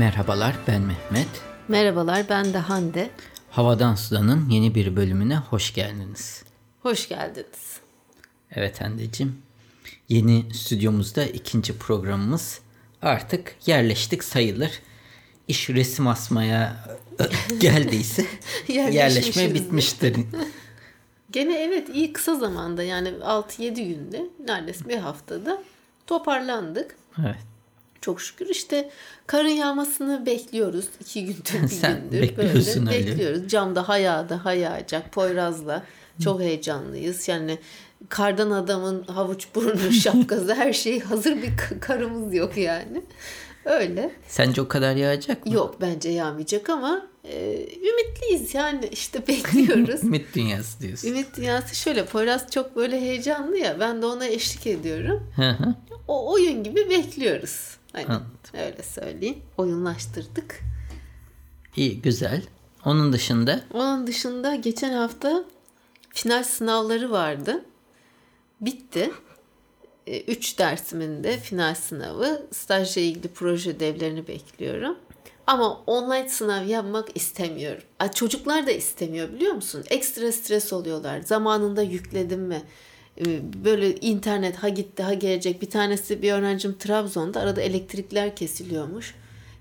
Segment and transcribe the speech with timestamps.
[0.00, 1.28] Merhabalar ben Mehmet.
[1.68, 3.10] Merhabalar ben de Hande.
[3.50, 6.42] Havadan Sudan'ın yeni bir bölümüne hoş geldiniz.
[6.82, 7.80] Hoş geldiniz.
[8.50, 9.42] Evet Hande'cim.
[10.08, 12.60] Yeni stüdyomuzda ikinci programımız
[13.02, 14.70] artık yerleştik sayılır.
[15.48, 16.76] İş resim asmaya
[17.60, 18.26] geldiyse
[18.68, 20.16] yerleşme bitmiştir.
[21.30, 25.62] Gene evet iyi kısa zamanda yani 6-7 günde neredeyse bir haftada
[26.06, 26.96] toparlandık.
[27.18, 27.49] Evet.
[28.00, 28.90] Çok şükür işte
[29.26, 30.84] karın yağmasını bekliyoruz.
[31.00, 32.22] iki gündür bir Sen gündür.
[32.22, 33.06] bekliyorsun böyle öyle.
[33.10, 33.48] bekliyoruz.
[33.48, 35.82] Camda hayağda hayağacak Poyraz'la.
[36.24, 37.28] Çok heyecanlıyız.
[37.28, 37.58] Yani
[38.08, 41.50] kardan adamın havuç burnu şapkası her şey hazır bir
[41.80, 43.02] karımız yok yani.
[43.64, 44.10] Öyle.
[44.28, 45.52] Sence o kadar yağacak mı?
[45.54, 50.04] Yok bence yağmayacak ama e, ümitliyiz yani işte bekliyoruz.
[50.04, 51.08] Ümit dünyası diyorsun.
[51.08, 55.32] Ümit dünyası şöyle Poyraz çok böyle heyecanlı ya ben de ona eşlik ediyorum.
[56.08, 57.76] O oyun gibi bekliyoruz.
[57.92, 58.26] Hani Anladım.
[58.54, 59.42] öyle söyleyeyim.
[59.58, 60.60] Oyunlaştırdık.
[61.76, 62.42] İyi güzel.
[62.84, 65.44] Onun dışında Onun dışında geçen hafta
[66.10, 67.64] final sınavları vardı.
[68.60, 69.10] Bitti.
[70.06, 72.46] E, Üç dersimin de final sınavı.
[72.52, 74.96] Stajla ilgili proje ödevlerini bekliyorum.
[75.46, 77.82] Ama online sınav yapmak istemiyorum.
[78.14, 79.84] Çocuklar da istemiyor biliyor musun?
[79.90, 81.20] Ekstra stres oluyorlar.
[81.20, 82.62] Zamanında yükledim mi?
[83.20, 83.24] E,
[83.64, 85.62] Böyle internet ha gitti ha gelecek.
[85.62, 89.14] Bir tanesi bir öğrencim Trabzon'da arada elektrikler kesiliyormuş.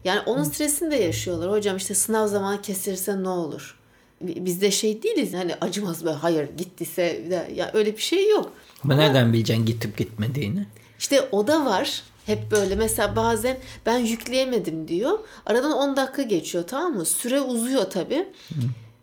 [0.04, 1.52] Yani onun stresini de yaşıyorlar.
[1.52, 3.80] Hocam işte sınav zamanı kesilirse ne olur?
[4.22, 8.54] Biz de şey değiliz hani acımaz be hayır gittiyse de- ya öyle bir şey yok.
[8.84, 10.66] ama nereden bileceksin gitip gitmediğini?
[11.00, 12.04] İşte o da var.
[12.26, 15.20] Hep böyle mesela bazen ben yükleyemedim diyor.
[15.46, 17.06] Aradan 10 dakika geçiyor tamam mı?
[17.06, 18.28] Süre uzuyor tabii.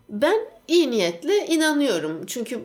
[0.09, 0.37] Ben
[0.69, 2.27] iyi niyetle inanıyorum.
[2.27, 2.61] Çünkü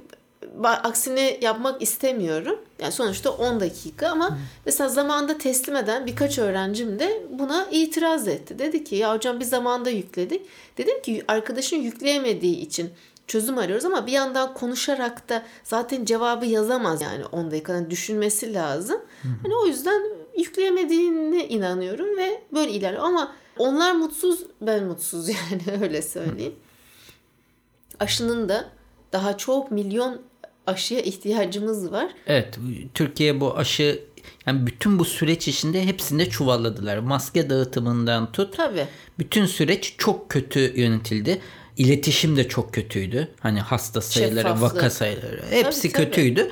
[0.63, 2.59] aksini yapmak istemiyorum.
[2.79, 8.59] Yani sonuçta 10 dakika ama mesela zamanında teslim eden birkaç öğrencim de buna itiraz etti.
[8.59, 10.41] Dedi ki ya hocam biz zamanında yükledik.
[10.77, 12.89] Dedim ki arkadaşın yükleyemediği için
[13.27, 19.01] çözüm arıyoruz ama bir yandan konuşarak da zaten cevabı yazamaz yani 10 dakikadan düşünmesi lazım.
[19.43, 20.03] Hani o yüzden
[20.37, 26.55] yükleyemediğine inanıyorum ve böyle ilerliyor ama onlar mutsuz ben mutsuz yani öyle söyleyeyim.
[27.99, 28.69] Aşının da
[29.13, 30.21] daha çok milyon
[30.71, 32.07] aşıya ihtiyacımız var.
[32.27, 32.57] Evet
[32.93, 33.99] Türkiye bu aşı
[34.45, 36.97] yani bütün bu süreç içinde hepsinde çuvalladılar.
[36.97, 38.57] Maske dağıtımından tut.
[38.57, 38.85] Tabii.
[39.19, 41.41] Bütün süreç çok kötü yönetildi.
[41.77, 43.27] İletişim de çok kötüydü.
[43.39, 44.75] Hani hasta sayıları, Şeffaflık.
[44.75, 46.05] vaka sayıları hepsi Tabii, tabii.
[46.05, 46.51] kötüydü.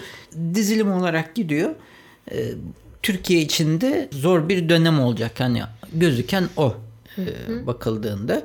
[0.53, 1.75] Dizilim olarak gidiyor.
[2.31, 2.45] Ee,
[3.03, 5.31] Türkiye içinde zor bir dönem olacak.
[5.39, 5.61] Hani
[5.93, 6.75] gözüken o
[7.17, 8.43] e, bakıldığında.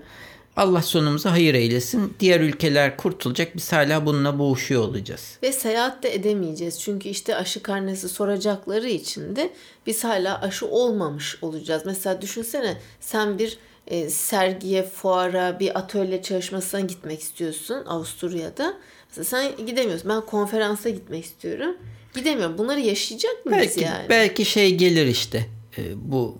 [0.56, 2.14] Allah sonumuza hayır eylesin.
[2.20, 3.56] Diğer ülkeler kurtulacak.
[3.56, 5.38] Biz hala bununla boğuşuyor olacağız.
[5.42, 6.80] Ve seyahat de edemeyeceğiz.
[6.80, 9.50] Çünkü işte aşı karnesi soracakları için de
[9.86, 11.82] biz hala aşı olmamış olacağız.
[11.86, 18.74] Mesela düşünsene sen bir e, sergiye, fuara, bir atölye çalışmasına gitmek istiyorsun Avusturya'da.
[19.08, 20.08] Mesela sen gidemiyorsun.
[20.10, 21.76] Ben konferansa gitmek istiyorum.
[22.14, 22.58] Gidemiyorum.
[22.58, 24.06] Bunları yaşayacak mıyız Belki yani?
[24.08, 25.46] belki şey gelir işte.
[25.78, 26.38] e, bu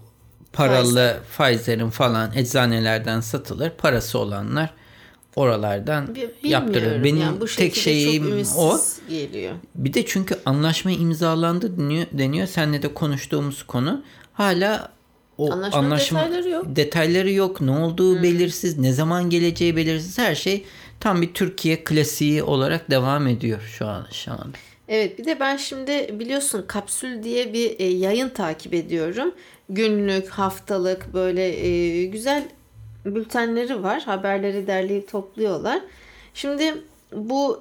[0.55, 3.71] paralı Pfizer'in falan eczanelerden satılır.
[3.71, 4.71] Parası olanlar
[5.37, 6.75] oralardan Bi- yaptırır.
[6.75, 7.05] bilmiyorum.
[7.05, 8.79] Benim Yani bu tek şeyim o.
[9.09, 9.53] geliyor.
[9.75, 12.07] Bir de çünkü anlaşma imzalandı deniyor.
[12.13, 12.47] deniyor.
[12.47, 14.93] Seninle de konuştuğumuz konu hala
[15.39, 16.65] o Anlaşmanın anlaşma detayları yok.
[16.69, 17.61] detayları yok.
[17.61, 20.19] Ne olduğu belirsiz, ne zaman geleceği belirsiz.
[20.19, 20.65] Her şey
[21.01, 24.55] tam bir Türkiye klasiği olarak devam ediyor şu an an.
[24.89, 29.35] Evet bir de ben şimdi biliyorsun kapsül diye bir e, yayın takip ediyorum.
[29.69, 32.49] Günlük, haftalık böyle e, güzel
[33.05, 34.03] bültenleri var.
[34.03, 35.81] Haberleri derleyip topluyorlar.
[36.35, 36.75] Şimdi
[37.13, 37.61] bu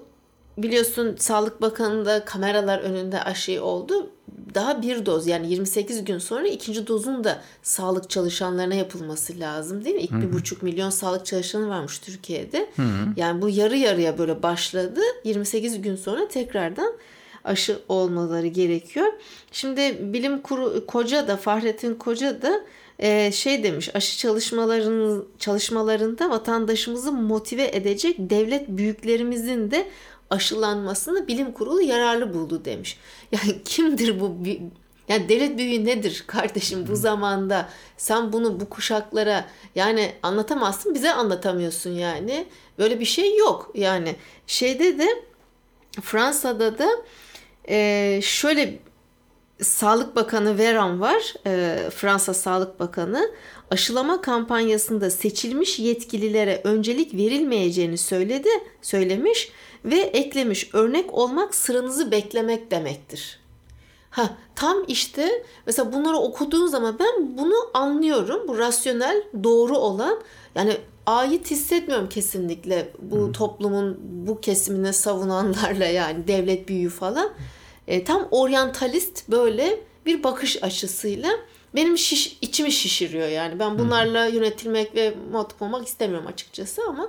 [0.58, 4.10] biliyorsun Sağlık Bakanı'nda kameralar önünde aşı oldu.
[4.56, 9.96] Daha bir doz yani 28 gün sonra ikinci dozun da sağlık çalışanlarına yapılması lazım değil
[9.96, 10.02] mi?
[10.02, 12.70] İlk bir buçuk milyon sağlık çalışanı varmış Türkiye'de.
[13.18, 15.00] Yani bu yarı yarıya böyle başladı.
[15.24, 16.94] 28 gün sonra tekrardan
[17.44, 19.14] aşı olmaları gerekiyor.
[19.52, 22.62] Şimdi bilim kuru Koca da Fahrettin Koca da
[23.00, 29.88] e, şey demiş aşı çalışmaların çalışmalarında vatandaşımızı motive edecek devlet büyüklerimizin de
[30.30, 32.98] aşılanmasını bilim kurulu yararlı buldu demiş.
[33.32, 34.38] Yani kimdir bu
[35.08, 39.46] yani devlet büyüğü nedir kardeşim bu zamanda sen bunu bu kuşaklara
[39.76, 42.46] yani anlatamazsın bize anlatamıyorsun yani
[42.80, 44.16] böyle bir şey yok yani
[44.48, 45.08] şeyde de
[46.02, 46.90] Fransa'da da
[47.70, 48.80] e, şöyle
[49.62, 51.34] Sağlık Bakanı Veran var.
[51.46, 53.32] e, Fransa Sağlık Bakanı
[53.72, 58.50] aşılama kampanyasında seçilmiş yetkililere öncelik verilmeyeceğini söyledi,
[58.82, 59.52] söylemiş
[59.86, 63.40] ve eklemiş örnek olmak sıranızı beklemek demektir.
[64.10, 68.48] Ha, tam işte mesela bunları okuduğun zaman ben bunu anlıyorum.
[68.48, 70.22] Bu rasyonel, doğru olan.
[70.56, 77.32] Yani ait hissetmiyorum kesinlikle bu toplumun bu kesimine savunanlarla yani devlet büyüğü falan.
[77.88, 81.30] E, tam oryantalist böyle bir bakış açısıyla
[81.76, 83.60] benim şiş, içimi şişiriyor yani.
[83.60, 87.08] Ben bunlarla yönetilmek ve muhatap olmak istemiyorum açıkçası ama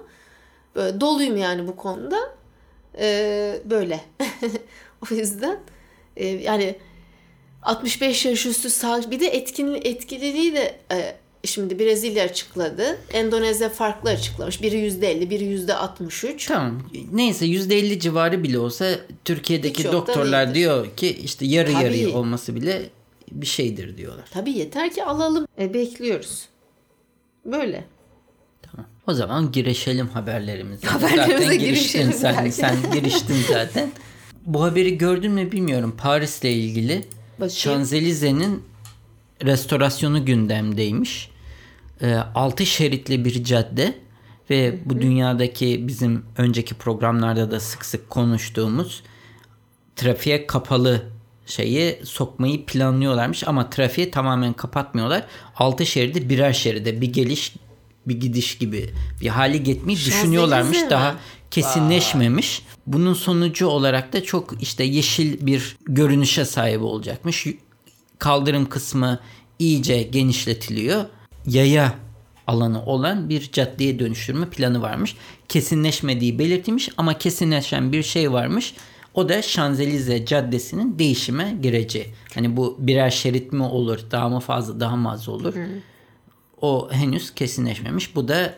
[0.75, 2.19] böyle doluyum yani bu konuda.
[2.99, 4.01] E, böyle.
[5.11, 5.59] o yüzden
[6.17, 6.77] e, yani
[7.63, 12.99] 65 yaş üstü sağ bir de etkin etkililiği de e, şimdi Brezilya açıkladı.
[13.13, 14.63] Endonezya farklı açıklamış.
[14.63, 16.49] Biri %50, biri %63.
[16.49, 16.83] Tamam.
[17.13, 18.87] Neyse %50 civarı bile olsa
[19.25, 21.85] Türkiye'deki Hiç doktorlar diyor ki işte yarı Tabii.
[21.85, 22.83] yarıya olması bile
[23.33, 24.25] bir şeydir diyorlar.
[24.31, 25.47] Tabii yeter ki alalım.
[25.59, 26.49] E, bekliyoruz.
[27.45, 27.85] Böyle.
[28.63, 28.87] Tamam.
[29.07, 30.87] O zaman girişelim haberlerimize.
[30.87, 32.35] Haberlerimize zaten giriştin sen.
[32.35, 32.51] derken.
[32.51, 33.91] Sen giriştin zaten.
[34.47, 35.97] Bu haberi gördün mü bilmiyorum.
[35.99, 37.05] Paris'le ilgili.
[37.51, 38.63] Şanzelize'nin
[39.45, 41.31] restorasyonu gündemdeymiş.
[42.05, 43.95] Ee, altı şeritli bir cadde
[44.51, 49.03] ve bu dünyadaki bizim önceki programlarda da sık sık konuştuğumuz
[49.97, 51.03] trafiğe kapalı
[51.47, 55.27] şeyi sokmayı planlıyorlarmış ama trafiği tamamen kapatmıyorlar.
[55.57, 57.55] Altı şeridi birer şeride bir geliş
[58.07, 58.91] bir gidiş gibi
[59.21, 60.79] bir hale getirmeyi düşünüyorlarmış.
[60.91, 61.17] Daha
[61.51, 62.63] kesinleşmemiş.
[62.87, 67.47] Bunun sonucu olarak da çok işte yeşil bir görünüşe sahip olacakmış.
[68.19, 69.21] Kaldırım kısmı
[69.59, 71.05] iyice genişletiliyor.
[71.47, 71.95] Yaya
[72.47, 75.17] alanı olan bir caddeye dönüştürme planı varmış.
[75.49, 78.75] Kesinleşmediği belirtilmiş ama kesinleşen bir şey varmış.
[79.15, 82.07] O da Şanzelize Caddesi'nin değişime gireceği.
[82.35, 85.55] Hani bu birer şerit mi olur, daha mı fazla, daha mı az olur?
[86.61, 88.17] O henüz kesinleşmemiş.
[88.17, 88.55] Bu da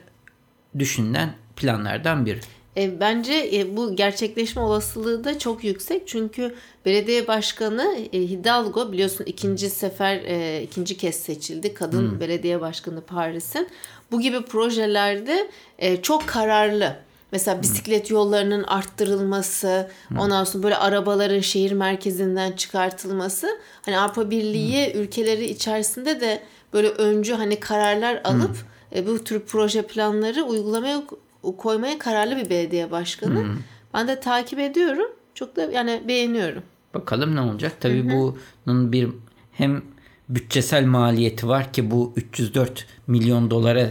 [0.79, 2.41] düşünülen planlardan biri.
[2.77, 6.09] E, bence e, bu gerçekleşme olasılığı da çok yüksek.
[6.09, 11.75] Çünkü belediye başkanı e, Hidalgo biliyorsun ikinci sefer e, ikinci kez seçildi.
[11.75, 13.69] Kadın belediye başkanı Paris'in.
[14.13, 16.97] Bu gibi projelerde e, çok kararlı.
[17.33, 23.49] Mesela bisiklet yollarının arttırılması, ondan sonra böyle arabaların şehir merkezinden çıkartılması.
[23.83, 26.43] Hani Avrupa Birliği ülkeleri içerisinde de
[26.73, 28.57] böyle öncü hani kararlar alıp
[28.95, 31.03] e, bu tür proje planları uygulamaya
[31.57, 33.57] koymaya kararlı bir belediye başkanı.
[33.95, 35.11] Ben de takip ediyorum.
[35.35, 36.63] Çok da yani beğeniyorum.
[36.95, 37.73] Bakalım ne olacak.
[37.81, 38.11] Tabii
[38.67, 39.09] bunun bir
[39.53, 39.83] hem
[40.29, 43.91] bütçesel maliyeti var ki bu 304 milyon dolara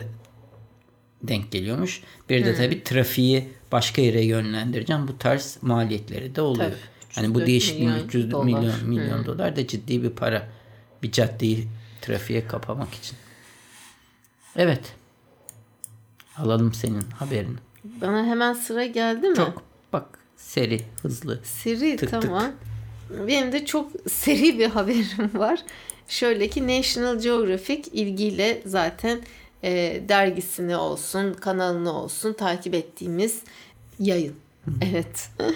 [1.24, 2.02] denk geliyormuş.
[2.30, 5.08] Bir de tabii trafiği başka yere yönlendireceğim.
[5.08, 6.66] Bu tarz maliyetleri de oluyor.
[6.70, 6.76] Tabii,
[7.16, 8.46] hani bu 304 değişikliğin milyon 300 dolar.
[8.46, 10.48] milyon milyon dolar da ciddi bir para.
[11.04, 11.68] Bir caddeyi
[12.02, 13.18] trafiğe kapamak için.
[14.56, 14.94] Evet.
[16.38, 17.58] Alalım senin haberini.
[17.84, 19.36] Bana hemen sıra geldi mi?
[19.36, 20.06] Çok bak
[20.38, 21.40] seri, hızlı.
[21.44, 22.22] Seri Tık tık.
[22.22, 22.52] tamam.
[23.28, 25.60] Benim de çok seri bir haberim var.
[26.08, 29.20] Şöyle ki National Geographic ilgiyle zaten
[29.64, 33.40] e, dergisini olsun, kanalını olsun takip ettiğimiz
[34.00, 34.36] yayın.
[34.82, 35.30] Evet.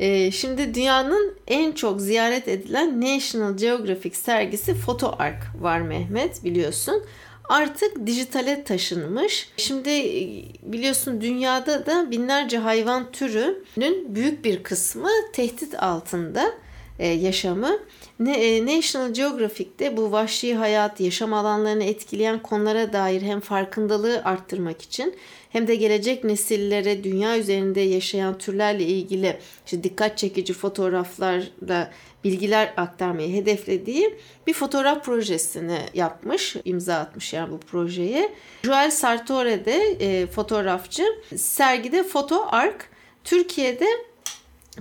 [0.00, 7.02] E, şimdi dünyanın en çok ziyaret edilen National Geographic sergisi Photo Ark var Mehmet biliyorsun.
[7.48, 9.48] Artık dijitale taşınmış.
[9.56, 16.52] Şimdi e, biliyorsun dünyada da binlerce hayvan türünün büyük bir kısmı tehdit altında
[16.98, 17.78] yaşamı.
[18.20, 24.82] Ne, e, National Geographic'te bu vahşi hayat, yaşam alanlarını etkileyen konulara dair hem farkındalığı arttırmak
[24.82, 25.16] için
[25.50, 31.90] hem de gelecek nesillere dünya üzerinde yaşayan türlerle ilgili işte dikkat çekici fotoğraflarla
[32.24, 38.32] bilgiler aktarmayı hedeflediği bir fotoğraf projesini yapmış, imza atmış yani bu projeye.
[38.62, 41.04] Joel Sartore de e, fotoğrafçı.
[41.36, 42.88] Sergide Foto Ark
[43.24, 43.86] Türkiye'de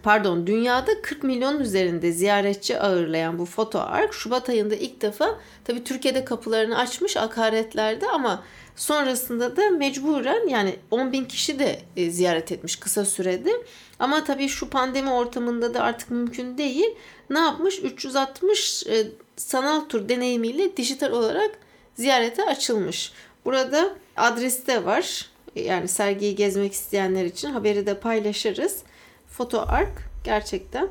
[0.03, 5.83] pardon dünyada 40 milyon üzerinde ziyaretçi ağırlayan bu foto ark Şubat ayında ilk defa tabii
[5.83, 8.43] Türkiye'de kapılarını açmış akaretlerde ama
[8.75, 13.51] sonrasında da mecburen yani 10 bin kişi de e, ziyaret etmiş kısa sürede.
[13.99, 16.95] Ama tabii şu pandemi ortamında da artık mümkün değil.
[17.29, 17.79] Ne yapmış?
[17.79, 21.51] 360 e, sanal tur deneyimiyle dijital olarak
[21.95, 23.11] ziyarete açılmış.
[23.45, 25.29] Burada adresi de var.
[25.55, 28.83] Yani sergiyi gezmek isteyenler için haberi de paylaşırız.
[29.31, 30.89] Foto Ark gerçekten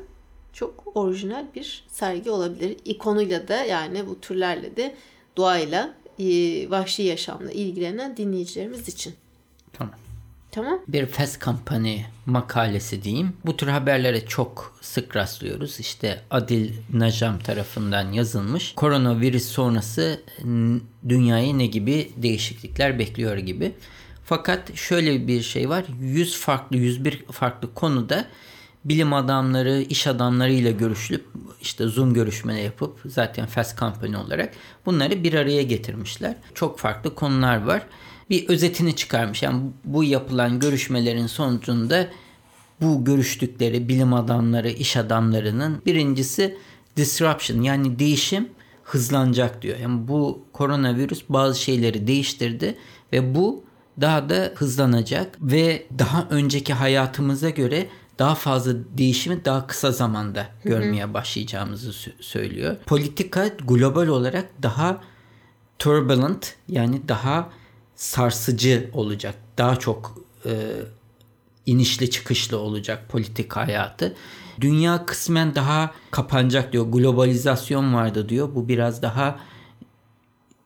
[0.52, 2.76] çok orijinal bir sergi olabilir.
[2.85, 4.94] İkonuyla da yani bu türlerle de
[5.37, 6.25] doğayla, e,
[6.70, 9.14] vahşi yaşamla ilgilenen dinleyicilerimiz için.
[9.73, 9.94] Tamam.
[10.50, 10.80] Tamam.
[10.88, 13.32] Bir Fast Company makalesi diyeyim.
[13.47, 15.80] Bu tür haberlere çok sık rastlıyoruz.
[15.80, 18.75] İşte Adil Najam tarafından yazılmış.
[18.75, 20.20] Koronavirüs sonrası
[21.09, 23.73] dünyayı ne gibi değişiklikler bekliyor gibi.
[24.31, 25.85] Fakat şöyle bir şey var.
[26.01, 28.27] 100 farklı 101 farklı konuda
[28.85, 31.27] bilim adamları, iş adamlarıyla görüşülüp
[31.63, 34.55] işte Zoom görüşmeleri yapıp zaten Fast Company olarak
[34.87, 36.37] bunları bir araya getirmişler.
[36.55, 37.83] Çok farklı konular var.
[38.31, 39.43] Bir özetini çıkarmış.
[39.43, 42.09] Yani bu yapılan görüşmelerin sonucunda
[42.81, 46.59] bu görüştükleri bilim adamları, iş adamlarının birincisi
[46.97, 48.49] disruption yani değişim
[48.85, 49.79] hızlanacak diyor.
[49.79, 52.79] Yani bu koronavirüs bazı şeyleri değiştirdi
[53.13, 53.70] ve bu
[54.00, 61.14] daha da hızlanacak ve daha önceki hayatımıza göre daha fazla değişimi daha kısa zamanda görmeye
[61.14, 62.76] başlayacağımızı söylüyor.
[62.87, 65.00] Politika global olarak daha
[65.78, 67.50] turbulent yani daha
[67.97, 69.35] sarsıcı olacak.
[69.59, 70.52] Daha çok e,
[71.66, 74.14] inişli çıkışlı olacak politik hayatı.
[74.61, 76.87] Dünya kısmen daha kapanacak diyor.
[76.87, 78.54] Globalizasyon vardı diyor.
[78.54, 79.40] Bu biraz daha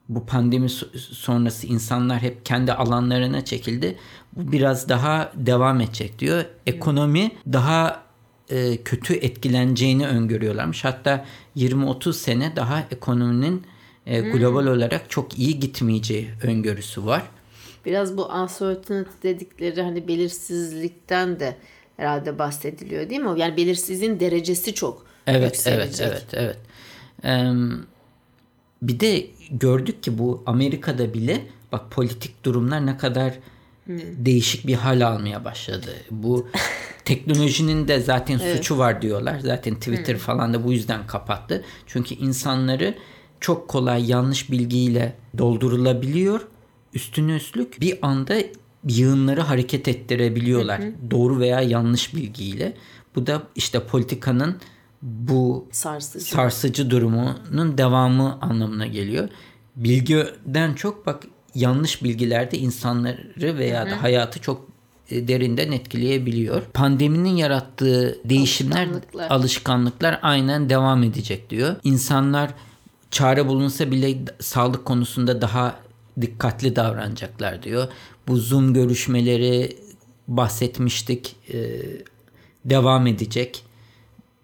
[0.09, 3.97] bu pandemi sonrası insanlar hep kendi alanlarına çekildi.
[4.35, 6.45] Bu biraz daha devam edecek diyor.
[6.65, 8.03] Ekonomi daha
[8.49, 10.83] e, kötü etkileneceğini öngörüyorlarmış.
[10.83, 11.25] Hatta
[11.57, 13.63] 20-30 sene daha ekonominin
[14.05, 14.71] e, global hmm.
[14.71, 17.23] olarak çok iyi gitmeyeceği öngörüsü var.
[17.85, 21.57] Biraz bu uncertainty dedikleri hani belirsizlikten de
[21.97, 23.39] herhalde bahsediliyor değil mi?
[23.39, 26.07] Yani belirsizliğin derecesi çok evet, yükselecek.
[26.07, 26.57] Evet, evet, evet.
[27.23, 27.51] Ee,
[28.87, 33.33] bir de gördük ki bu Amerika'da bile bak politik durumlar ne kadar
[33.85, 33.99] hmm.
[34.17, 35.89] değişik bir hal almaya başladı.
[36.11, 36.47] Bu
[37.05, 38.57] teknolojinin de zaten evet.
[38.57, 39.39] suçu var diyorlar.
[39.39, 40.19] Zaten Twitter hmm.
[40.19, 41.63] falan da bu yüzden kapattı.
[41.87, 42.95] Çünkü insanları
[43.39, 46.41] çok kolay yanlış bilgiyle doldurulabiliyor
[46.95, 48.35] üstüne üstlük bir anda
[48.87, 50.81] yığınları hareket ettirebiliyorlar.
[50.81, 51.11] Hı hı.
[51.11, 52.73] Doğru veya yanlış bilgiyle.
[53.15, 54.57] Bu da işte politikanın
[55.05, 56.25] bu sarsıcı.
[56.25, 59.29] sarsıcı durumunun devamı anlamına geliyor.
[59.75, 61.23] Bilgiden çok bak
[61.55, 64.67] yanlış bilgilerde insanları veya da hayatı çok
[65.09, 66.61] e, derinden etkileyebiliyor.
[66.73, 69.29] Pandeminin yarattığı değişimler, alışkanlıklar.
[69.29, 71.75] alışkanlıklar aynen devam edecek diyor.
[71.83, 72.53] İnsanlar
[73.11, 75.75] çare bulunsa bile sağlık konusunda daha
[76.21, 77.87] dikkatli davranacaklar diyor.
[78.27, 79.77] Bu Zoom görüşmeleri
[80.27, 81.81] bahsetmiştik e,
[82.65, 83.64] devam edecek.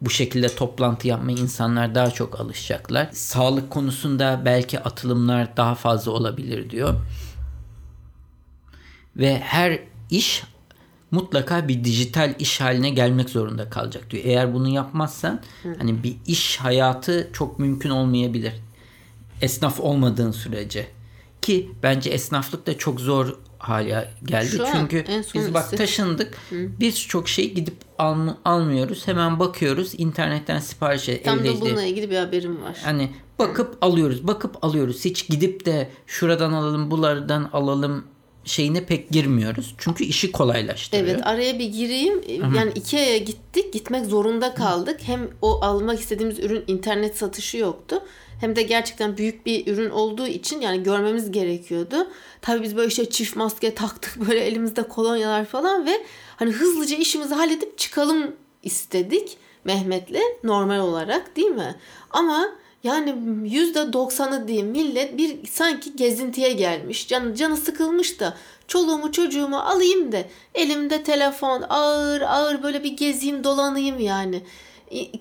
[0.02, 3.10] Bu şekilde toplantı yapmaya insanlar daha çok alışacaklar.
[3.12, 6.94] Sağlık konusunda belki atılımlar daha fazla olabilir diyor.
[9.16, 9.80] Ve her
[10.10, 10.44] iş
[11.12, 14.24] mutlaka bir dijital iş haline gelmek zorunda kalacak diyor.
[14.26, 15.42] Eğer bunu yapmazsan
[15.78, 18.54] hani bir iş hayatı çok mümkün olmayabilir.
[19.42, 20.88] Esnaf olmadığın sürece.
[21.42, 24.48] Ki bence esnaflık da çok zor hale geldi.
[24.48, 26.38] Şu Çünkü biz bak taşındık.
[26.52, 29.08] Biz çok şey gidip al, almıyoruz.
[29.08, 29.94] Hemen bakıyoruz.
[29.98, 32.78] internetten sipariş Tam da bununla ilgili bir haberim var.
[32.84, 33.78] Hani bakıp Hı.
[33.82, 34.28] alıyoruz.
[34.28, 35.06] Bakıp alıyoruz.
[35.06, 38.04] Hiç gidip de şuradan alalım, bulardan alalım
[38.46, 39.76] şeyine pek girmiyoruz.
[39.78, 41.08] Çünkü işi kolaylaştırıyor.
[41.08, 42.14] Evet araya bir gireyim.
[42.14, 42.56] Hı-hı.
[42.56, 43.74] Yani Ikea'ya gittik.
[43.74, 45.00] Gitmek zorunda kaldık.
[45.04, 48.04] Hem o almak istediğimiz ürün internet satışı yoktu
[48.42, 52.08] hem de gerçekten büyük bir ürün olduğu için yani görmemiz gerekiyordu.
[52.42, 56.06] Tabii biz böyle işte çift maske taktık böyle elimizde kolonyalar falan ve
[56.36, 61.76] hani hızlıca işimizi halledip çıkalım istedik Mehmet'le normal olarak değil mi?
[62.10, 62.50] Ama
[62.84, 67.08] yani yüzde doksanı diyeyim millet bir sanki gezintiye gelmiş.
[67.08, 70.18] Canı, canı sıkılmış da çoluğumu çocuğumu alayım da
[70.56, 74.44] elimde telefon ağır ağır böyle bir gezeyim dolanayım yani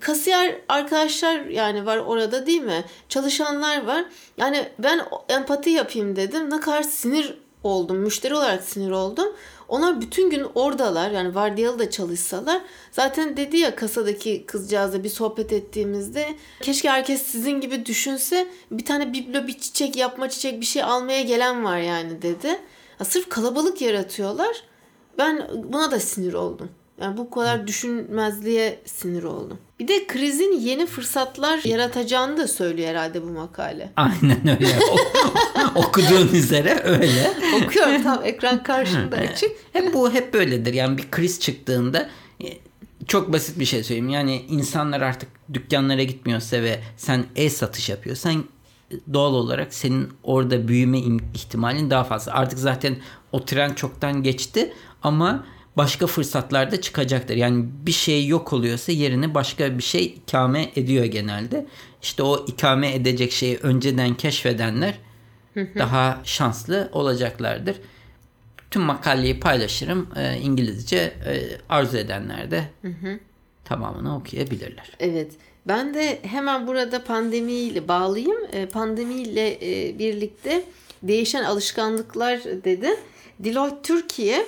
[0.00, 2.84] kasiyer arkadaşlar yani var orada değil mi?
[3.08, 4.04] Çalışanlar var.
[4.36, 6.50] Yani ben empati yapayım dedim.
[6.50, 7.96] Ne kadar sinir oldum.
[7.96, 9.28] Müşteri olarak sinir oldum.
[9.70, 11.10] Onlar bütün gün oradalar.
[11.10, 12.62] Yani vardiyalı da çalışsalar.
[12.92, 16.26] Zaten dedi ya kasadaki kızcağızla bir sohbet ettiğimizde
[16.60, 21.22] keşke herkes sizin gibi düşünse bir tane biblo bir çiçek yapma çiçek bir şey almaya
[21.22, 22.48] gelen var yani dedi.
[23.00, 24.62] Ya sırf kalabalık yaratıyorlar.
[25.18, 26.70] Ben buna da sinir oldum.
[27.00, 29.59] Yani bu kadar düşünmezliğe sinir oldum.
[29.78, 33.92] Bir de krizin yeni fırsatlar yaratacağını da söylüyor herhalde bu makale.
[33.97, 34.78] Aynen öyle.
[35.75, 37.33] Okuduğun üzere öyle.
[37.57, 39.50] Okuyorum tam ekran karşımda açık.
[39.73, 40.75] Hep bu hep böyledir.
[40.75, 42.09] Yani bir kriz çıktığında
[42.45, 42.47] e,
[43.07, 44.09] çok basit bir şey söyleyeyim.
[44.09, 48.45] Yani insanlar artık dükkanlara gitmiyorsa ve sen e-satış yapıyorsan
[49.12, 50.99] doğal olarak senin orada büyüme
[51.35, 52.33] ihtimalin daha fazla.
[52.33, 52.97] Artık zaten
[53.33, 55.45] o tren çoktan geçti ama
[55.80, 57.37] başka fırsatlar da çıkacaktır.
[57.37, 61.66] Yani bir şey yok oluyorsa yerini başka bir şey ikame ediyor genelde.
[62.02, 64.94] İşte o ikame edecek şeyi önceden keşfedenler
[65.56, 67.76] daha şanslı olacaklardır.
[68.70, 70.08] Tüm makaleyi paylaşırım.
[70.16, 71.34] E, İngilizce e,
[71.68, 72.64] arzu edenler de
[73.64, 74.90] tamamını okuyabilirler.
[74.99, 75.32] Evet.
[75.66, 78.38] Ben de hemen burada pandemiyle bağlayayım.
[78.52, 80.64] E, pandemiyle e, birlikte
[81.02, 82.88] değişen alışkanlıklar dedi.
[83.38, 84.46] Deloitte Türkiye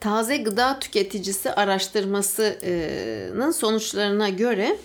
[0.00, 4.76] taze gıda tüketicisi araştırmasının sonuçlarına göre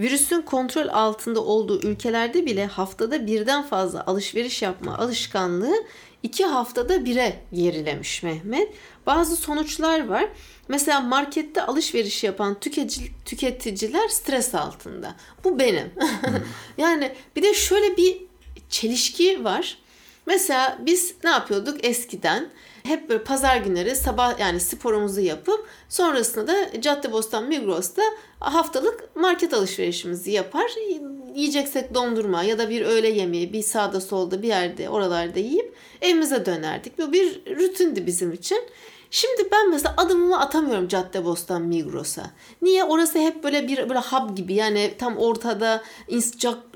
[0.00, 5.74] virüsün kontrol altında olduğu ülkelerde bile haftada birden fazla alışveriş yapma alışkanlığı
[6.22, 8.68] iki haftada bire gerilemiş Mehmet.
[9.06, 10.28] Bazı sonuçlar var.
[10.68, 15.14] Mesela markette alışveriş yapan tüketici, tüketiciler stres altında.
[15.44, 15.90] Bu benim.
[16.78, 18.22] yani bir de şöyle bir
[18.70, 19.78] çelişki var.
[20.26, 22.50] Mesela biz ne yapıyorduk eskiden?
[22.82, 28.02] Hep böyle pazar günleri sabah yani sporumuzu yapıp sonrasında da Caddebostan Migros'ta
[28.40, 30.70] haftalık market alışverişimizi yapar.
[31.34, 36.46] Yiyeceksek dondurma ya da bir öğle yemeği bir sağda solda bir yerde oralarda yiyip evimize
[36.46, 36.98] dönerdik.
[36.98, 38.58] Bu bir rutindi bizim için.
[39.10, 42.30] Şimdi ben mesela adımımı atamıyorum Caddebostan Migros'a.
[42.62, 42.84] Niye?
[42.84, 45.82] Orası hep böyle bir böyle hub gibi yani tam ortada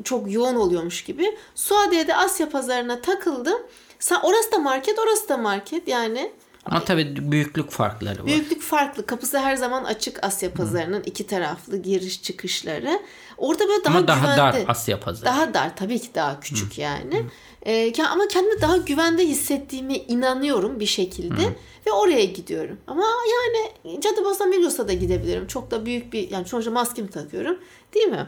[0.04, 1.38] çok, yoğun oluyormuş gibi.
[1.54, 3.58] Suadiye'de Asya pazarına takıldım.
[3.98, 6.32] Sen orası da market, orası da market yani.
[6.64, 8.26] Ama tabii büyüklük farkları var.
[8.26, 9.06] Büyüklük farklı.
[9.06, 11.02] Kapısı her zaman açık Asya pazarının Hı.
[11.06, 13.00] iki taraflı giriş çıkışları.
[13.38, 14.38] Orada böyle daha Ama daha güvende.
[14.38, 15.24] dar Asya pazarı.
[15.26, 16.80] Daha dar tabii ki daha küçük Hı.
[16.80, 17.24] yani.
[17.66, 21.42] Ee, ama kendimi daha güvende hissettiğime inanıyorum bir şekilde.
[21.42, 21.54] Hı.
[21.86, 22.78] Ve oraya gidiyorum.
[22.86, 25.46] Ama yani Caddebostan Migros'a da gidebilirim.
[25.46, 27.58] Çok da büyük bir yani sonuçta maskemi takıyorum.
[27.94, 28.26] Değil mi?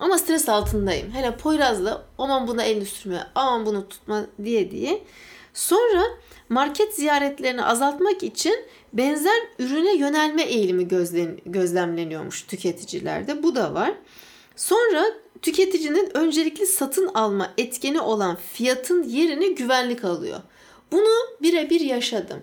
[0.00, 1.10] Ama stres altındayım.
[1.10, 5.02] Hele Poyraz'la aman buna elini sürme, aman bunu tutma diye diye.
[5.54, 6.02] Sonra
[6.48, 8.54] market ziyaretlerini azaltmak için
[8.92, 13.42] benzer ürüne yönelme eğilimi gözlem, gözlemleniyormuş tüketicilerde.
[13.42, 13.92] Bu da var.
[14.56, 15.04] Sonra
[15.42, 20.40] tüketicinin öncelikli satın alma etkeni olan fiyatın yerini güvenlik alıyor.
[20.92, 22.42] Bunu birebir yaşadım.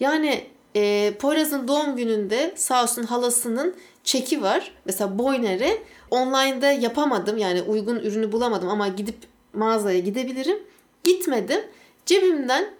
[0.00, 3.74] Yani e, Poyraz'ın doğum gününde sağ olsun halasının
[4.04, 4.72] çeki var.
[4.84, 7.38] Mesela Boyner'e online'da yapamadım.
[7.38, 9.16] Yani uygun ürünü bulamadım ama gidip
[9.52, 10.58] mağazaya gidebilirim.
[11.04, 11.60] Gitmedim.
[12.06, 12.70] Cebimden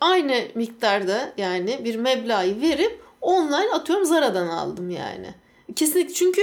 [0.00, 5.34] aynı miktarda yani bir meblağı verip online atıyorum Zara'dan aldım yani.
[5.76, 6.42] Kesinlikle çünkü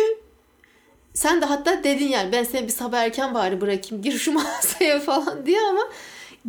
[1.14, 5.00] sen de hatta dedin yani ben seni bir sabah erken bari bırakayım gir şu mağazaya
[5.00, 5.82] falan diye ama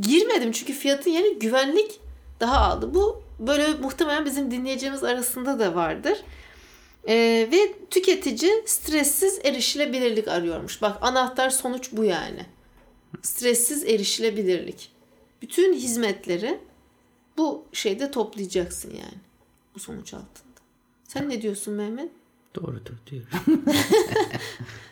[0.00, 2.00] girmedim çünkü fiyatın yeri güvenlik
[2.40, 2.94] daha aldı.
[2.94, 6.18] Bu böyle muhtemelen bizim dinleyeceğimiz arasında da vardır.
[7.08, 10.82] Ee, ve tüketici stressiz erişilebilirlik arıyormuş.
[10.82, 12.46] Bak anahtar sonuç bu yani.
[13.22, 14.92] Stressiz erişilebilirlik.
[15.42, 16.58] Bütün hizmetleri
[17.36, 19.18] bu şeyde toplayacaksın yani.
[19.74, 20.54] Bu sonuç altında.
[21.04, 22.10] Sen ne diyorsun Mehmet?
[22.54, 23.28] Doğrudur diyorum.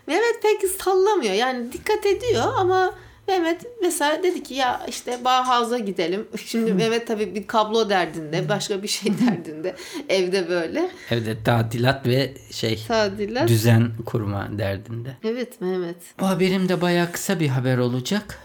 [0.06, 1.34] Mehmet pek sallamıyor.
[1.34, 2.94] Yani dikkat ediyor ama
[3.28, 6.28] Mehmet mesela dedi ki ya işte Bauhaus'a gidelim.
[6.46, 9.76] Şimdi Mehmet tabii bir kablo derdinde, başka bir şey derdinde.
[10.08, 10.90] Evde böyle.
[11.10, 13.48] Evde tadilat ve şey tadilat.
[13.48, 15.16] düzen kurma derdinde.
[15.24, 15.96] Evet Mehmet.
[16.20, 18.38] Bu haberim de bayağı kısa bir haber olacak.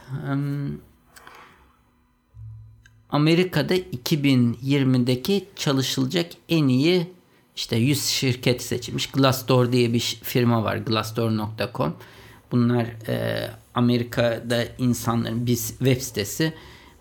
[3.10, 7.08] Amerika'da 2020'deki çalışılacak en iyi
[7.56, 9.12] işte 100 şirket seçilmiş.
[9.12, 10.78] Glassdoor diye bir firma var.
[10.78, 11.96] Glassdoor.com.
[12.52, 16.54] Bunlar e, Amerika'da insanların bir web sitesi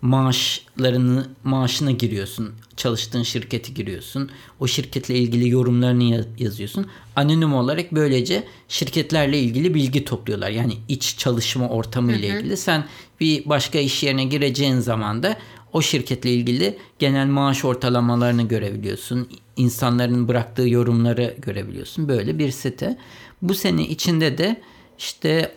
[0.02, 2.54] maaşlarını maaşına giriyorsun.
[2.76, 4.30] Çalıştığın şirketi giriyorsun.
[4.60, 6.86] O şirketle ilgili yorumlarını yazıyorsun.
[7.16, 10.50] Anonim olarak böylece şirketlerle ilgili bilgi topluyorlar.
[10.50, 12.56] Yani iç çalışma ortamı ile ilgili.
[12.56, 12.84] Sen
[13.20, 15.36] bir başka iş yerine gireceğin zaman da
[15.72, 19.28] o şirketle ilgili genel maaş ortalamalarını görebiliyorsun.
[19.56, 22.08] İnsanların bıraktığı yorumları görebiliyorsun.
[22.08, 22.98] Böyle bir site.
[23.42, 24.62] Bu sene içinde de
[24.98, 25.52] işte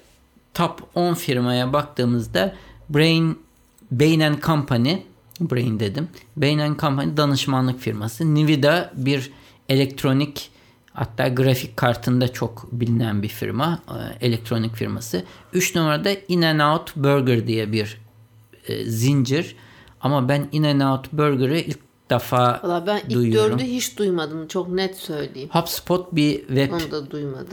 [0.54, 2.56] top 10 firmaya baktığımızda
[2.90, 3.40] Brain
[3.92, 4.98] Bain Company
[5.42, 6.08] Brain dedim.
[6.36, 8.36] Bain Company danışmanlık firması.
[8.36, 9.32] Nvidia bir
[9.70, 10.52] elektronik
[10.94, 13.80] hatta grafik kartında çok bilinen bir firma.
[14.22, 15.24] E, elektronik firması.
[15.54, 18.02] 3 numarada In-N-Out Burger diye bir
[18.68, 19.56] e, zincir.
[20.02, 23.60] Ama ben In-N-Out Burger'ı ilk defa Valla ben ilk duyuyorum.
[23.60, 24.48] dördü hiç duymadım.
[24.48, 25.50] Çok net söyleyeyim.
[25.52, 26.72] HubSpot bir web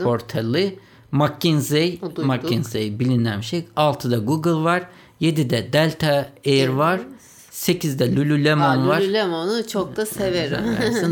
[0.03, 0.71] portalı.
[1.11, 3.65] McKinsey, McKinsey bilinen bir şey.
[3.77, 4.83] 6'da Google var.
[5.21, 6.99] 7'de Delta Air var.
[7.51, 9.01] 8'de Lululemon Aa, var.
[9.01, 10.59] Lululemon'u çok da severim.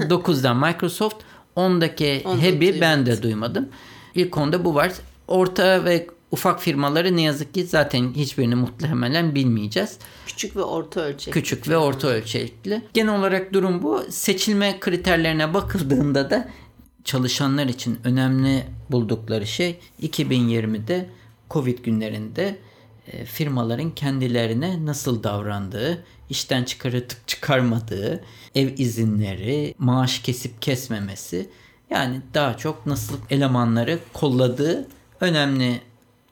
[0.09, 1.15] 9'da Microsoft.
[1.57, 3.69] 10'daki Hebi ben de duymadım.
[4.15, 4.91] İlk onda bu var.
[5.27, 9.97] Orta ve ufak firmaları ne yazık ki zaten hiçbirini muhtemelen bilmeyeceğiz.
[10.27, 11.31] Küçük ve orta ölçekli.
[11.31, 12.81] Küçük ve orta ölçekli.
[12.93, 14.03] Genel olarak durum bu.
[14.09, 16.49] Seçilme kriterlerine bakıldığında da
[17.05, 21.09] çalışanlar için önemli buldukları şey 2020'de
[21.51, 22.59] Covid günlerinde
[23.07, 28.23] e, firmaların kendilerine nasıl davrandığı, işten çıkartıp çıkarmadığı,
[28.55, 31.49] ev izinleri, maaş kesip kesmemesi
[31.89, 34.87] yani daha çok nasıl elemanları kolladığı
[35.21, 35.81] önemli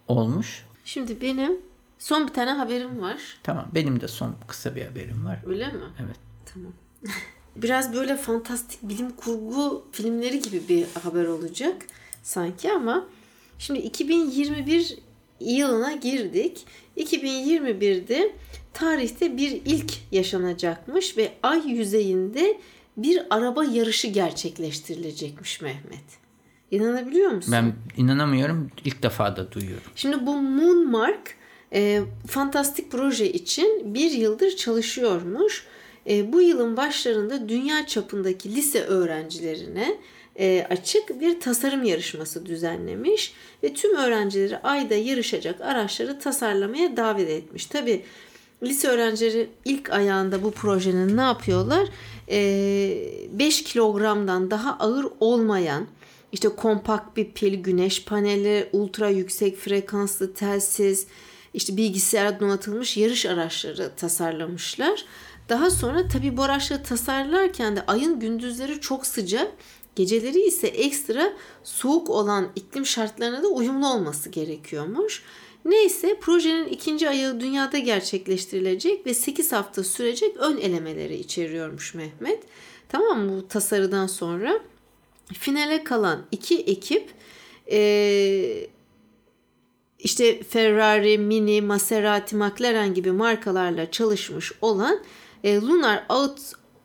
[0.07, 0.65] olmuş.
[0.85, 1.51] Şimdi benim
[1.99, 3.17] son bir tane haberim var.
[3.43, 5.39] Tamam benim de son kısa bir haberim var.
[5.45, 5.79] Öyle mi?
[5.99, 6.15] Evet.
[6.53, 6.73] Tamam.
[7.55, 11.75] biraz böyle fantastik bilim kurgu filmleri gibi bir haber olacak
[12.23, 13.07] sanki ama
[13.59, 14.97] şimdi 2021
[15.39, 16.65] yılına girdik.
[16.97, 18.31] 2021'de
[18.73, 22.57] tarihte bir ilk yaşanacakmış ve ay yüzeyinde
[22.97, 26.23] bir araba yarışı gerçekleştirilecekmiş Mehmet.
[26.71, 27.51] İnanabiliyor musun?
[27.51, 28.71] Ben inanamıyorum.
[28.85, 29.91] İlk defa da duyuyorum.
[29.95, 31.35] Şimdi bu Moonmark
[31.73, 35.65] e, fantastik proje için bir yıldır çalışıyormuş.
[36.09, 39.97] E, bu yılın başlarında dünya çapındaki lise öğrencilerine
[40.39, 47.65] e, açık bir tasarım yarışması düzenlemiş ve tüm öğrencileri ayda yarışacak araçları tasarlamaya davet etmiş.
[47.65, 48.03] Tabi
[48.63, 51.87] lise öğrencileri ilk ayağında bu projenin ne yapıyorlar?
[52.29, 52.39] E,
[53.31, 55.87] 5 kilogramdan daha ağır olmayan
[56.31, 61.07] işte kompakt bir pil, güneş paneli, ultra yüksek frekanslı telsiz,
[61.53, 65.05] işte bilgisayar donatılmış yarış araçları tasarlamışlar.
[65.49, 69.51] Daha sonra tabi bu araçları tasarlarken de ayın gündüzleri çok sıcak,
[69.95, 75.23] geceleri ise ekstra soğuk olan iklim şartlarına da uyumlu olması gerekiyormuş.
[75.65, 82.43] Neyse projenin ikinci ayağı dünyada gerçekleştirilecek ve 8 hafta sürecek ön elemeleri içeriyormuş Mehmet.
[82.89, 84.59] Tamam mı bu tasarıdan sonra?
[85.33, 87.09] Finale kalan iki ekip
[87.71, 88.67] ee,
[90.03, 94.99] işte Ferrari, Mini, Maserati, McLaren gibi markalarla çalışmış olan
[95.43, 96.39] e, Lunar Out,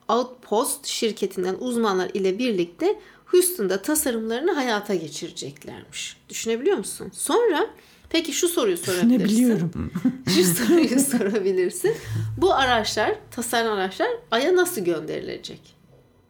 [0.09, 6.17] Outpost şirketinden uzmanlar ile birlikte Houston'da tasarımlarını hayata geçireceklermiş.
[6.29, 7.11] Düşünebiliyor musun?
[7.13, 7.67] Sonra
[8.11, 9.25] peki şu soruyu sorabilirsin.
[9.25, 9.93] Düşünebiliyorum.
[10.27, 11.95] şu soruyu sorabilirsin.
[12.37, 15.61] Bu araçlar, tasarım araçlar Ay'a nasıl gönderilecek?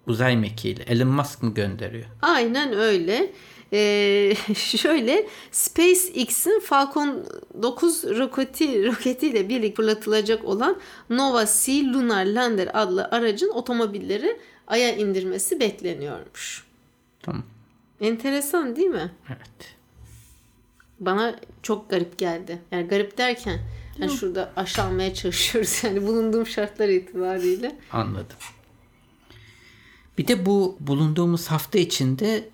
[0.06, 0.82] Uzay mekiğiyle.
[0.82, 2.06] Elon Musk mı gönderiyor?
[2.22, 3.32] Aynen öyle.
[3.72, 7.24] Ee, şöyle SpaceX'in Falcon
[7.62, 15.60] 9 roketi roketiyle birlikte fırlatılacak olan Nova C Lunar Lander adlı aracın otomobilleri Ay'a indirmesi
[15.60, 16.64] bekleniyormuş.
[17.22, 17.42] Tamam.
[18.00, 19.12] Enteresan değil mi?
[19.28, 19.76] Evet.
[21.00, 22.58] Bana çok garip geldi.
[22.72, 23.60] Yani garip derken
[23.98, 27.76] yani şurada aşağılmaya çalışıyoruz yani bulunduğum şartlar itibariyle.
[27.92, 28.36] Anladım.
[30.18, 32.48] Bir de bu bulunduğumuz hafta içinde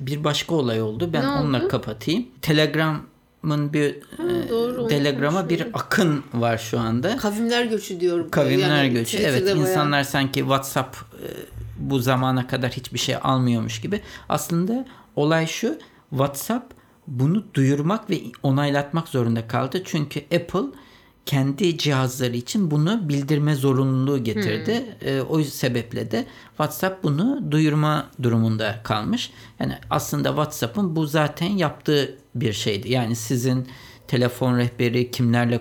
[0.00, 1.10] bir başka olay oldu.
[1.12, 1.68] Ben Ne onunla oldu?
[1.68, 2.26] kapatayım.
[2.42, 7.16] Telegram'ın bir e, doğru, Telegram'a bir akın var şu anda.
[7.16, 8.30] Kavimler göçü diyorum.
[8.30, 9.18] Kavimler Yani göçü.
[9.18, 11.26] Evet bayağı- insanlar sanki WhatsApp e,
[11.78, 14.00] bu zamana kadar hiçbir şey almıyormuş gibi.
[14.28, 15.78] Aslında olay şu.
[16.10, 16.74] WhatsApp
[17.06, 19.82] bunu duyurmak ve onaylatmak zorunda kaldı.
[19.84, 20.60] Çünkü Apple
[21.26, 24.96] kendi cihazları için bunu bildirme zorunluluğu getirdi.
[25.02, 29.30] E, o sebeple de WhatsApp bunu duyurma durumunda kalmış.
[29.60, 32.92] Yani aslında WhatsApp'ın bu zaten yaptığı bir şeydi.
[32.92, 33.68] Yani sizin
[34.08, 35.60] telefon rehberi kimlerle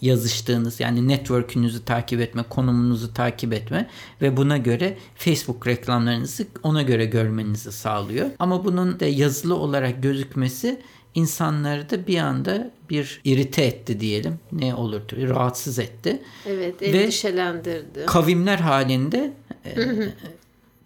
[0.00, 3.88] yazıştığınız yani network'ünüzü takip etme, konumunuzu takip etme
[4.22, 8.30] ve buna göre Facebook reklamlarınızı ona göre görmenizi sağlıyor.
[8.38, 10.80] Ama bunun da yazılı olarak gözükmesi
[11.14, 14.38] insanları da bir anda bir irite etti diyelim.
[14.52, 16.22] Ne olur rahatsız etti.
[16.46, 18.06] Evet Ve- endişelendirdi.
[18.06, 19.32] Kavimler halinde
[19.64, 19.74] e,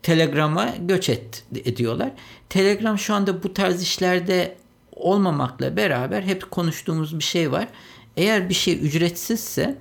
[0.02, 2.10] Telegram'a göç et, ediyorlar.
[2.48, 4.56] Telegram şu anda bu tarz işlerde
[4.92, 7.68] olmamakla beraber hep konuştuğumuz bir şey var.
[8.16, 9.76] Eğer bir şey ücretsizse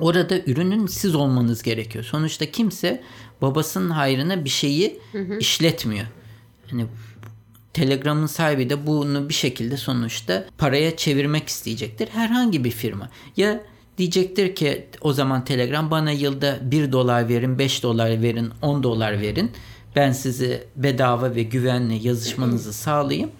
[0.00, 2.04] orada ürünün siz olmanız gerekiyor.
[2.04, 3.02] Sonuçta kimse
[3.42, 5.00] babasının hayrına bir şeyi
[5.40, 6.06] işletmiyor.
[6.70, 6.86] Hani
[7.76, 12.08] Telegram'ın sahibi de bunu bir şekilde sonuçta paraya çevirmek isteyecektir.
[12.08, 13.08] Herhangi bir firma.
[13.36, 13.60] Ya
[13.98, 19.20] diyecektir ki o zaman Telegram bana yılda 1 dolar verin, 5 dolar verin, 10 dolar
[19.20, 19.50] verin.
[19.96, 23.30] Ben sizi bedava ve güvenli yazışmanızı sağlayayım.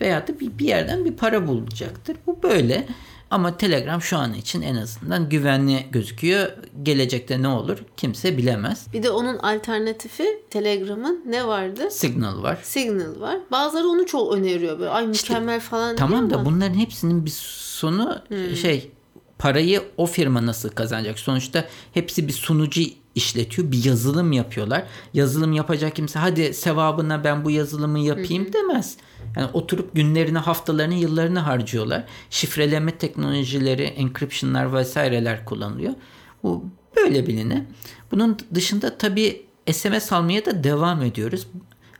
[0.00, 2.16] Veya da bir, bir yerden bir para bulacaktır.
[2.26, 2.86] Bu böyle.
[3.30, 6.48] Ama Telegram şu an için en azından güvenli gözüküyor.
[6.82, 8.86] Gelecekte ne olur kimse bilemez.
[8.92, 11.90] Bir de onun alternatifi Telegram'ın ne vardı?
[11.90, 12.58] Signal var.
[12.62, 13.38] Signal var.
[13.50, 14.90] Bazıları onu çok öneriyor böyle.
[14.90, 18.22] Ay mükemmel falan Tamam da ama bunların hepsinin bir sonu
[18.62, 18.90] şey
[19.38, 21.18] parayı o firma nasıl kazanacak?
[21.18, 22.82] Sonuçta hepsi bir sunucu
[23.14, 23.72] işletiyor.
[23.72, 24.84] Bir yazılım yapıyorlar.
[25.14, 28.96] Yazılım yapacak kimse hadi sevabına ben bu yazılımı yapayım demez.
[29.36, 32.04] Yani oturup günlerini, haftalarını, yıllarını harcıyorlar.
[32.30, 35.94] Şifreleme teknolojileri, encryption'lar vesaireler kullanılıyor.
[36.42, 36.64] Bu
[36.96, 37.66] böyle biline.
[38.10, 41.46] Bunun dışında tabii SMS almaya da devam ediyoruz.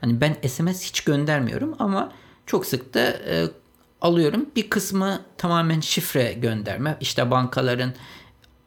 [0.00, 2.12] Hani ben SMS hiç göndermiyorum ama
[2.46, 3.46] çok sık da e,
[4.00, 4.46] alıyorum.
[4.56, 6.96] Bir kısmı tamamen şifre gönderme.
[7.00, 7.92] İşte bankaların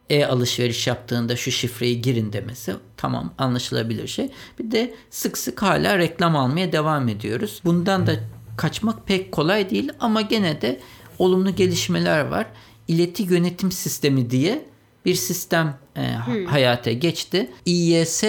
[0.09, 4.29] e-alışveriş yaptığında şu şifreyi girin demesi tamam anlaşılabilir şey.
[4.59, 7.61] Bir de sık sık hala reklam almaya devam ediyoruz.
[7.65, 8.13] Bundan da
[8.57, 10.79] kaçmak pek kolay değil ama gene de
[11.19, 12.47] olumlu gelişmeler var.
[12.87, 14.65] İleti yönetim sistemi diye
[15.05, 16.01] bir sistem e,
[16.47, 17.51] hayata geçti.
[17.65, 18.27] iys.org.tr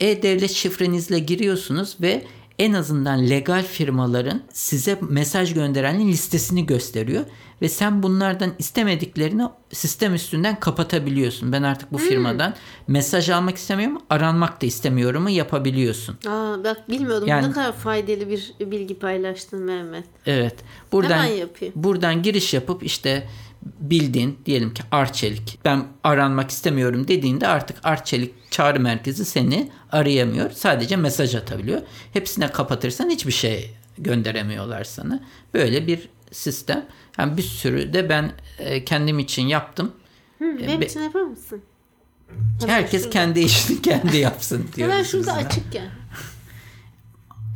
[0.00, 2.24] e-devlet şifrenizle giriyorsunuz ve
[2.58, 7.24] en azından legal firmaların size mesaj gönderenin listesini gösteriyor
[7.62, 9.42] ve sen bunlardan istemediklerini
[9.72, 11.52] sistem üstünden kapatabiliyorsun.
[11.52, 12.54] Ben artık bu firmadan
[12.88, 16.18] mesaj almak istemiyorum, aranmak da istemiyorumu yapabiliyorsun.
[16.28, 20.04] Aa, bak bilmiyordum Yani- ne kadar faydalı bir bilgi paylaştın Mehmet.
[20.26, 20.54] Evet.
[20.92, 21.74] Buradan Hemen yapayım.
[21.76, 23.28] buradan giriş yapıp işte
[23.62, 30.50] bildiğin diyelim ki Arçelik ben aranmak istemiyorum dediğinde artık Arçelik çağrı merkezi seni arayamıyor.
[30.50, 31.80] Sadece mesaj atabiliyor.
[32.12, 35.20] Hepsine kapatırsan hiçbir şey gönderemiyorlar sana.
[35.54, 36.86] Böyle bir sistem.
[37.18, 39.92] Yani bir sürü de ben e, kendim için yaptım.
[40.38, 41.62] Hı, benim be- için yapar mısın?
[42.66, 43.12] Herkes şurada.
[43.12, 44.92] kendi işini kendi yapsın diyoruz.
[44.94, 45.46] Hemen şurada biz de.
[45.48, 45.88] açıkken.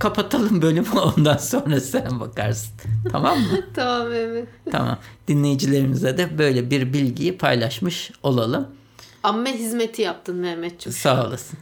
[0.00, 2.72] Kapatalım bölümü ondan sonra sen bakarsın.
[3.12, 3.60] Tamam mı?
[3.74, 4.48] tamam Mehmet.
[4.72, 4.98] Tamam.
[5.28, 8.68] Dinleyicilerimize de böyle bir bilgiyi paylaşmış olalım.
[9.22, 10.98] Amme hizmeti yaptın Mehmetciğim.
[10.98, 11.58] Sağ olasın.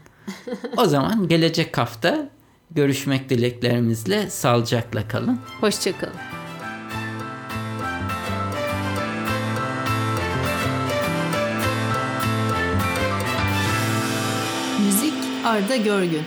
[0.77, 2.29] O zaman gelecek hafta
[2.71, 5.41] görüşmek dileklerimizle sağlıcakla kalın.
[5.61, 6.15] Hoşçakalın.
[15.45, 16.23] Arda Görgün.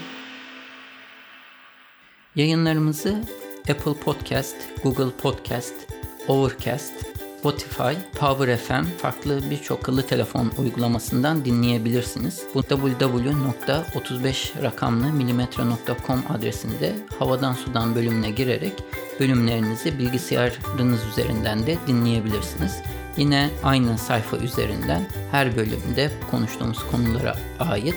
[2.36, 3.22] Yayınlarımızı
[3.70, 5.74] Apple Podcast, Google Podcast,
[6.28, 6.92] Overcast,
[7.38, 12.42] Spotify, Power FM farklı birçok akıllı telefon uygulamasından dinleyebilirsiniz.
[12.54, 15.06] Bu www.35 rakamlı
[16.28, 18.72] adresinde havadan sudan bölümüne girerek
[19.20, 22.82] bölümlerinizi bilgisayarınız üzerinden de dinleyebilirsiniz.
[23.16, 27.96] Yine aynı sayfa üzerinden her bölümde konuştuğumuz konulara ait